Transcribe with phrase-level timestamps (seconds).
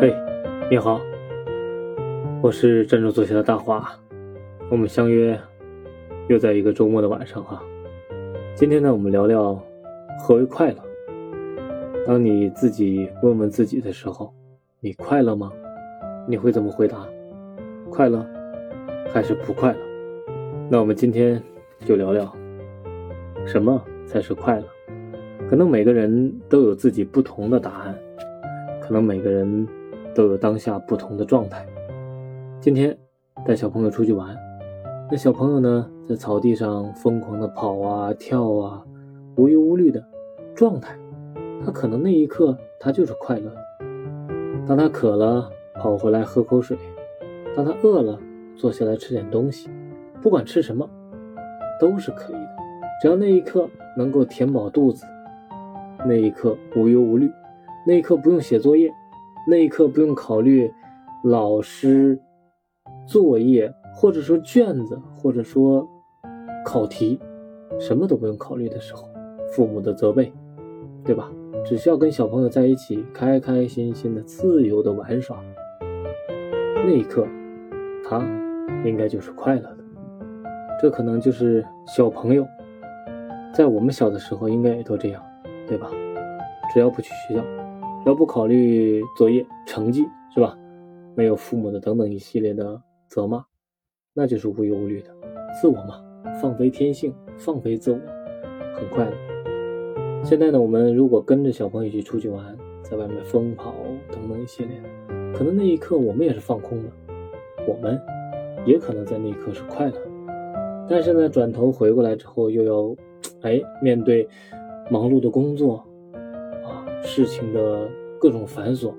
[0.00, 0.14] 嘿，
[0.70, 1.00] 你好，
[2.42, 3.88] 我是站住坐下的大华，
[4.70, 5.38] 我们相约
[6.28, 7.62] 又在一个周末的晚上啊。
[8.56, 9.58] 今天呢，我们聊聊
[10.18, 10.76] 何为快乐。
[12.06, 14.32] 当你自己问问自己的时候，
[14.80, 15.52] 你快乐吗？
[16.26, 17.06] 你会怎么回答？
[17.90, 18.26] 快乐
[19.12, 19.78] 还是不快乐？
[20.68, 21.40] 那我们今天
[21.84, 22.30] 就聊聊
[23.46, 24.66] 什么才是快乐。
[25.48, 27.94] 可能每个人都有自己不同的答案，
[28.80, 29.68] 可能每个人
[30.14, 31.66] 都有当下不同的状态。
[32.60, 32.96] 今天
[33.44, 34.36] 带小朋友出去玩，
[35.10, 38.82] 那小朋友呢，在草地上疯狂的跑啊跳啊，
[39.36, 40.02] 无忧无虑的
[40.54, 40.96] 状态，
[41.64, 43.56] 他可能那一刻他就是快乐的。
[44.66, 46.76] 当他渴了，跑回来喝口水；
[47.54, 48.18] 当他饿了，
[48.56, 49.68] 坐下来吃点东西，
[50.22, 50.88] 不管吃什么，
[51.78, 52.56] 都是可以的，
[53.02, 55.04] 只要那一刻能够填饱肚子。
[56.06, 57.30] 那一刻无忧无虑，
[57.86, 58.90] 那一刻不用写作业，
[59.46, 60.70] 那一刻不用考虑
[61.22, 62.18] 老师
[63.06, 65.86] 作业，或者说卷子，或者说
[66.64, 67.20] 考题，
[67.78, 69.08] 什么都不用考虑的时候，
[69.52, 70.32] 父母的责备，
[71.04, 71.30] 对吧？
[71.64, 75.38] 只需要跟小朋友在一起，开开心心的、自由的玩耍，
[76.84, 77.26] 那一刻，
[78.04, 78.20] 他
[78.84, 79.78] 应该就是快乐的。
[80.80, 82.46] 这可能就是小朋友，
[83.54, 85.22] 在我们小的时候应该也都这样。
[85.66, 85.90] 对吧？
[86.74, 87.42] 只要不去学校，
[88.06, 90.58] 要不考虑作业成绩，是吧？
[91.14, 93.42] 没有父母的等等一系列的责骂，
[94.12, 95.08] 那就是无忧无虑的
[95.58, 96.04] 自我嘛，
[96.42, 97.98] 放飞天性，放飞自我，
[98.76, 99.12] 很快乐。
[100.22, 102.44] 现在呢，我们如果跟着小朋友一起出去玩，
[102.82, 103.74] 在外面疯跑
[104.12, 104.78] 等等一系列，
[105.32, 106.90] 可能那一刻我们也是放空的，
[107.66, 107.98] 我们
[108.66, 109.94] 也可能在那一刻是快乐。
[110.88, 112.94] 但是呢，转头回过来之后，又要
[113.40, 114.28] 哎面对。
[114.90, 115.82] 忙碌的工作，
[117.04, 117.88] 事情的
[118.18, 118.92] 各种繁琐，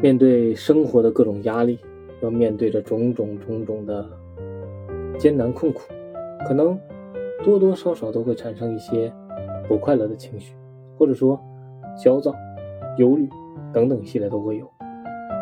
[0.00, 1.78] 面对生活的各种压力，
[2.22, 4.08] 要面对着种种种种的
[5.18, 5.82] 艰难困苦，
[6.46, 6.78] 可能
[7.44, 9.12] 多多少少都会产生一些
[9.68, 10.54] 不快乐的情绪，
[10.96, 11.38] 或者说
[12.02, 12.32] 焦躁、
[12.98, 13.28] 忧虑
[13.72, 14.70] 等等一系列都会有。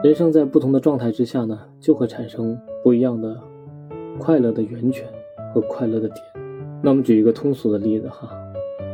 [0.03, 3.37] 人生在不同的状态之下呢，就会产生不一样的
[4.19, 5.07] 快乐的源泉
[5.55, 6.25] 和快乐的点。
[6.83, 8.31] 那我们举一个通俗的例子哈。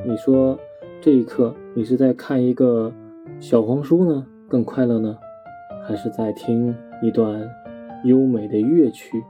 [0.05, 0.59] 你说，
[1.07, 2.93] 这一刻你是在看一个
[3.39, 5.17] 小黄书呢，更快乐呢，
[5.87, 7.49] 还是在听一段
[8.03, 9.23] 优美的乐曲，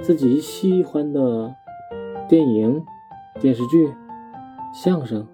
[0.00, 1.54] 自己喜欢的
[2.26, 2.82] 电影、
[3.38, 3.92] 电视剧、
[4.72, 5.26] 相声，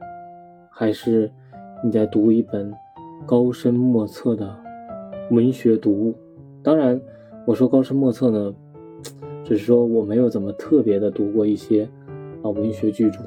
[0.69, 1.31] 还是
[1.85, 2.75] 你在读一本
[3.25, 4.53] 高深莫测的
[5.31, 6.13] 文学读物？
[6.61, 7.01] 当然，
[7.47, 8.53] 我说高深莫测呢，
[9.47, 11.89] 只是说我没有怎么特别的读过一些
[12.43, 13.21] 啊文学巨著。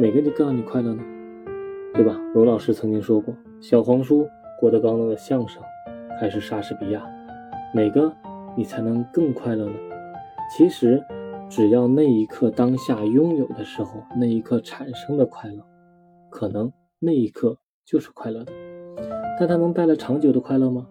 [0.00, 1.02] 哪个就更让你快乐呢？
[1.92, 2.18] 对吧？
[2.32, 4.26] 罗老师曾经说过，小黄书、
[4.58, 5.62] 郭德纲的相声，
[6.18, 7.06] 还是莎士比亚，
[7.74, 8.10] 哪个
[8.56, 9.74] 你才能更快乐呢？
[10.56, 11.04] 其实，
[11.50, 15.62] 只要那一刻当下拥有的时候，那一刻产生的快乐，
[16.30, 18.52] 可能那一刻就是快乐的。
[19.38, 20.86] 但它能带来长久的快乐吗？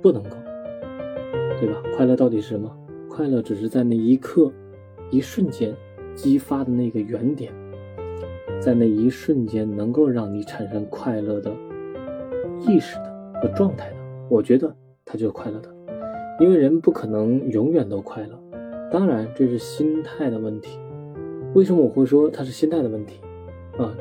[0.00, 0.30] 不能够，
[1.60, 1.82] 对吧？
[1.94, 2.74] 快乐到底是什么？
[3.10, 4.50] 快乐只是在那一刻、
[5.10, 5.76] 一瞬间
[6.14, 7.52] 激发的那个原点。
[8.60, 11.52] 在那一瞬间，能够让你产生快乐的
[12.66, 13.96] 意识的和状态的，
[14.30, 15.68] 我觉得它就是快乐的。
[16.40, 18.40] 因为人不可能永远都快乐，
[18.90, 20.78] 当然这是心态的问题。
[21.54, 23.20] 为什么我会说它是心态的问题？
[23.78, 23.94] 啊，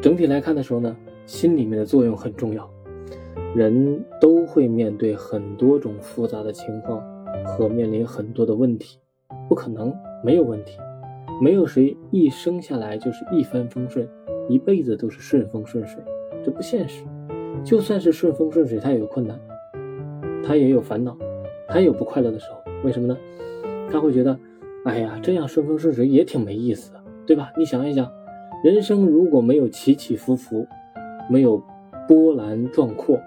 [0.00, 0.96] 整体来看的时候呢，
[1.26, 2.70] 心里面的作用很重要。
[3.56, 7.02] 人都会面对很多种复杂的情况
[7.44, 8.98] 和面临很多的问题，
[9.48, 9.92] 不可能
[10.22, 10.78] 没有问题。
[11.40, 14.08] 没有谁一生下来就是一帆风顺，
[14.48, 16.02] 一辈子都是顺风顺水，
[16.44, 17.04] 这不现实。
[17.64, 19.38] 就算是顺风顺水，他也有困难，
[20.42, 21.16] 他也有烦恼，
[21.68, 22.58] 他也有不快乐的时候。
[22.82, 23.16] 为什么呢？
[23.90, 24.38] 他会觉得，
[24.84, 27.52] 哎呀，这样顺风顺水也挺没意思的，对吧？
[27.56, 28.10] 你想一想，
[28.64, 30.66] 人生如果没有起起伏伏，
[31.28, 31.62] 没有
[32.08, 33.18] 波澜壮阔，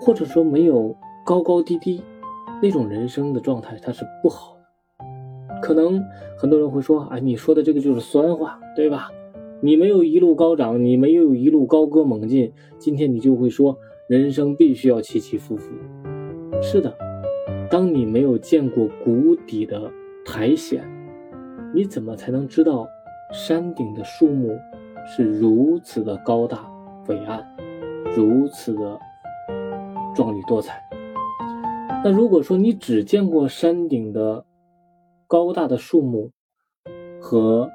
[0.00, 0.94] 或者说没有
[1.24, 2.02] 高高低低，
[2.62, 4.56] 那种人生的状态，它是不好。
[5.62, 6.02] 可能
[6.36, 9.10] 很多人会说：“啊，你说的这个就是酸话，对吧？
[9.62, 13.76] 你没有一路高涨，你没有一路高歌猛进，今天你就会说
[14.06, 15.70] 人生必须要起起伏伏。
[16.62, 16.94] 是的，
[17.70, 19.90] 当你没有见过谷底的
[20.24, 20.82] 苔藓，
[21.74, 22.88] 你怎么才能知道
[23.32, 24.58] 山顶的树木
[25.06, 26.66] 是如此的高大
[27.08, 27.44] 伟岸，
[28.16, 28.98] 如此的
[30.14, 30.82] 壮丽多彩？
[32.02, 34.42] 那如果说你只见过山顶的，
[35.30, 36.32] 高大的树木
[37.20, 37.70] 和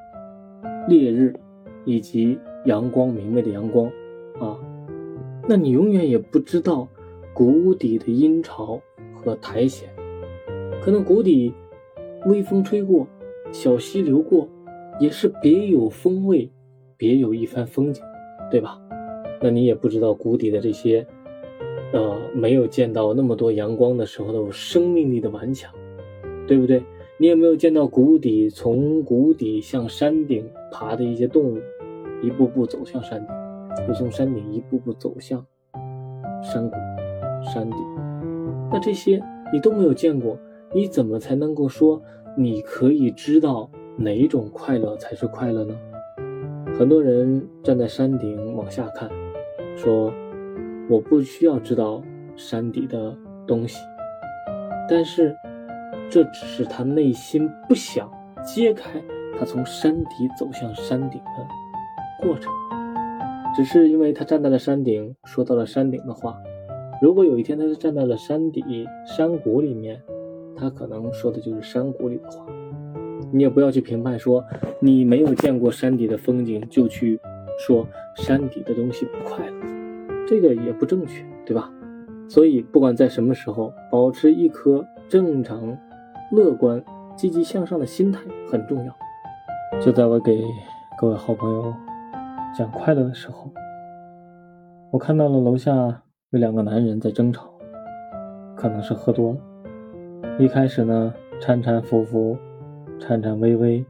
[0.89, 1.33] 烈日，
[1.85, 3.89] 以及阳光明媚的阳光
[4.41, 4.59] 啊，
[5.47, 6.85] 那你永远也不知道
[7.33, 8.81] 谷底的阴潮
[9.13, 9.89] 和苔藓，
[10.81, 11.53] 可能谷底
[12.25, 13.07] 微风吹过，
[13.53, 14.49] 小溪流过，
[14.99, 16.51] 也是别有风味，
[16.97, 18.03] 别有一番风景，
[18.51, 18.77] 对吧？
[19.41, 21.07] 那你也不知道谷底的这些，
[21.93, 25.73] 呃，没有见到那么多阳光的时候的生命力的顽强，
[26.45, 26.83] 对不对？
[27.17, 31.57] 你有没有见到谷底从谷底向山顶爬的一些动物，
[32.21, 35.45] 一步步走向山顶，又从山顶一步步走向
[36.43, 36.75] 山谷、
[37.53, 37.77] 山底？
[38.69, 39.23] 那这些
[39.53, 40.37] 你都没有见过，
[40.73, 42.01] 你怎么才能够说
[42.37, 45.73] 你可以知道哪一种快乐才是快乐呢？
[46.77, 49.09] 很多人站在山顶往下看，
[49.77, 50.11] 说
[50.89, 52.03] 我不需要知道
[52.35, 53.17] 山底的
[53.47, 53.79] 东西，
[54.89, 55.33] 但是。
[56.09, 58.09] 这只是他内心不想
[58.43, 59.01] 揭开
[59.37, 62.53] 他从山底走向山顶的过程，
[63.55, 66.37] 只是因为他站在了山顶，说到了山顶的话。
[67.01, 70.01] 如果有一天他是站在了山底山谷里面，
[70.55, 72.45] 他可能说的就是山谷里的话。
[73.31, 74.43] 你也不要去评判说
[74.79, 77.19] 你没有见过山底的风景就去
[77.59, 77.85] 说
[78.15, 79.55] 山底的东西不快乐，
[80.25, 81.69] 这个也不正确，对吧？
[82.29, 85.77] 所以不管在什么时候，保持一颗正常。
[86.31, 86.83] 乐观、
[87.15, 88.19] 积极向上的心态
[88.51, 88.93] 很重要。
[89.81, 90.43] 就在我给
[90.97, 91.73] 各位好朋友
[92.57, 93.49] 讲快乐的时候，
[94.91, 95.71] 我看到了楼下
[96.31, 97.49] 有两个男人在争吵，
[98.55, 99.37] 可能是喝多了。
[100.39, 102.37] 一开始呢，搀搀扶扶、
[102.99, 103.85] 颤颤巍巍，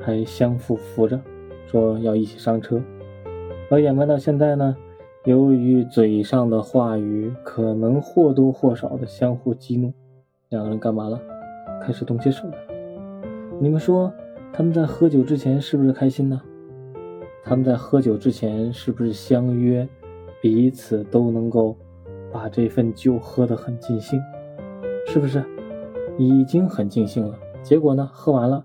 [0.00, 1.20] 还相互扶着，
[1.66, 2.80] 说要一起上车。
[3.70, 4.76] 而演变到现在呢，
[5.24, 9.92] 由于嘴上的话语可能或多或少的相互激怒，
[10.48, 11.20] 两个人干嘛了？
[11.82, 12.58] 开始动起手来。
[13.60, 14.12] 你们说
[14.52, 16.40] 他们在喝酒之前是不是开心呢？
[17.44, 19.86] 他们在喝酒之前是不是相约，
[20.40, 21.76] 彼此都能够
[22.32, 24.20] 把这份酒喝得很尽兴？
[25.06, 25.44] 是不是？
[26.16, 27.36] 已经很尽兴了。
[27.62, 28.08] 结果呢？
[28.12, 28.64] 喝完了，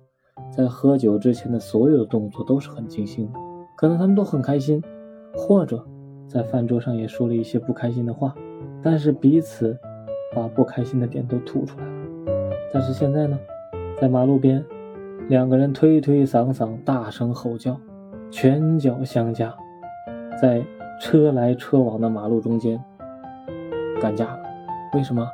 [0.52, 3.34] 在喝酒之前的所有的动作都是很尽兴的。
[3.78, 4.84] 可能他们都很开心，
[5.34, 5.86] 或者
[6.28, 8.36] 在饭桌上也说了一些不开心的话，
[8.82, 9.78] 但是彼此
[10.36, 11.99] 把不开心的点都吐出来了。
[12.72, 13.38] 但是现在呢，
[14.00, 14.64] 在马路边，
[15.28, 17.76] 两个人推推搡搡，大声吼叫，
[18.30, 19.56] 拳脚相加，
[20.42, 20.64] 在
[21.02, 22.80] 车来车往的马路中间
[24.02, 24.40] 干架了。
[24.94, 25.28] 为什么？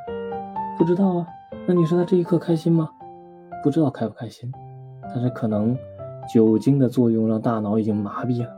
[0.78, 1.26] 不知道啊。
[1.66, 2.88] 那你说他这一刻开心吗？
[3.62, 4.50] 不知道开不开心。
[5.02, 5.76] 但是可能
[6.32, 8.50] 酒精的作用让大脑已经麻痹了，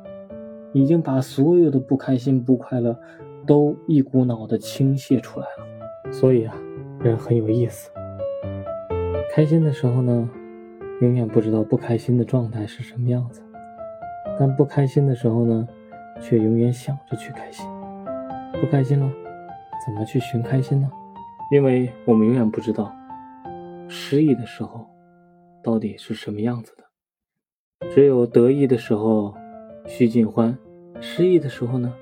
[0.72, 2.96] 已经把所有的不开心、不快乐
[3.46, 6.12] 都一股脑的倾泻出来了。
[6.12, 6.54] 所以啊，
[7.00, 7.90] 人很有意思。
[9.30, 10.28] 开心的时候呢，
[11.00, 13.40] 永远不知道不开心的状态是什么样子；
[14.38, 15.68] 但不开心的时候呢，
[16.20, 17.64] 却永远想着去开心。
[18.60, 19.08] 不开心了，
[19.86, 20.90] 怎么去寻开心呢？
[21.52, 22.92] 因为我们永远不知道
[23.86, 24.84] 失意的时候
[25.62, 27.88] 到底是什么样子的。
[27.90, 29.32] 只有得意的时候
[29.86, 30.56] 须尽欢，
[31.00, 31.94] 失意的时候呢，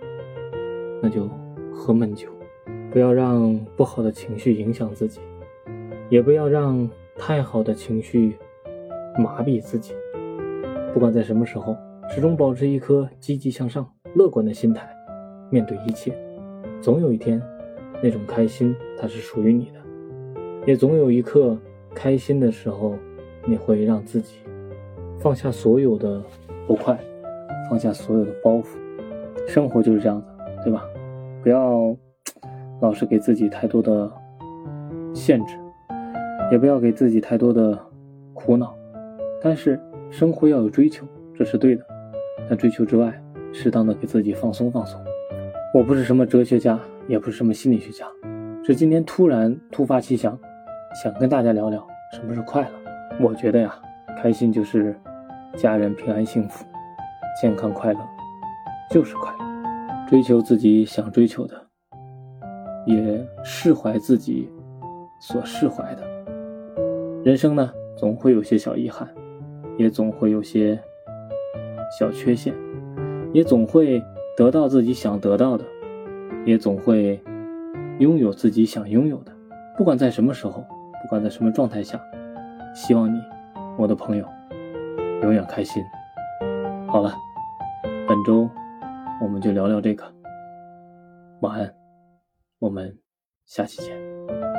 [1.02, 1.28] 那就
[1.74, 2.30] 喝闷酒。
[2.90, 5.20] 不要让不好的情绪影响自己，
[6.08, 6.88] 也不要让。
[7.18, 8.36] 太好的情绪
[9.18, 9.94] 麻痹自己，
[10.92, 11.76] 不管在什么时候，
[12.10, 14.88] 始终保持一颗积极向上、乐观的心态，
[15.50, 16.14] 面对一切。
[16.80, 17.42] 总有一天，
[18.02, 19.80] 那种开心它是属于你的，
[20.66, 21.56] 也总有一刻
[21.94, 22.94] 开心的时候，
[23.46, 24.40] 你会让自己
[25.18, 26.22] 放下所有的
[26.66, 26.98] 不快，
[27.70, 28.76] 放下所有的包袱。
[29.48, 30.26] 生活就是这样子，
[30.64, 30.84] 对吧？
[31.42, 31.96] 不要
[32.80, 34.12] 老是给自己太多的
[35.14, 35.56] 限制。
[36.50, 37.78] 也不要给自己太多的
[38.32, 38.76] 苦恼，
[39.42, 41.84] 但是生活要有追求，这是对的。
[42.48, 43.12] 在追求之外，
[43.52, 45.00] 适当的给自己放松放松。
[45.74, 48.06] 我不是什么哲学家，也不是什么心理学家，
[48.64, 50.38] 是今天突然突发奇想，
[51.02, 52.70] 想跟大家聊聊什么是快乐。
[53.20, 53.74] 我觉得呀，
[54.16, 54.94] 开心就是
[55.56, 56.64] 家人平安幸福，
[57.40, 58.00] 健康快乐
[58.90, 59.38] 就是快乐。
[60.08, 61.60] 追求自己想追求的，
[62.86, 64.48] 也释怀自己
[65.20, 66.15] 所释怀的。
[67.26, 69.12] 人生呢，总会有些小遗憾，
[69.76, 70.80] 也总会有些
[71.98, 72.54] 小缺陷，
[73.32, 74.00] 也总会
[74.36, 75.64] 得到自己想得到的，
[76.44, 77.20] 也总会
[77.98, 79.32] 拥有自己想拥有的。
[79.76, 80.64] 不管在什么时候，
[81.02, 82.00] 不管在什么状态下，
[82.72, 83.20] 希望你，
[83.76, 84.24] 我的朋友，
[85.22, 85.82] 永远开心。
[86.86, 87.12] 好了，
[88.06, 88.48] 本周
[89.20, 90.04] 我们就聊聊这个。
[91.40, 91.74] 晚安，
[92.60, 92.96] 我们
[93.46, 94.55] 下期见。